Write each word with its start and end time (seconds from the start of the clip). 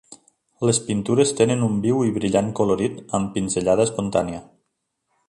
Les 0.67 0.79
pintures 0.85 1.33
tenen 1.41 1.61
un 1.67 1.77
viu 1.83 2.01
i 2.07 2.15
brillant 2.17 2.49
colorit 2.61 2.97
amb 3.19 3.31
pinzellada 3.37 3.87
espontània. 3.89 4.41